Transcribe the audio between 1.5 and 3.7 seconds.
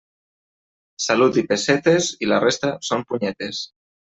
pessetes, i la resta són punyetes.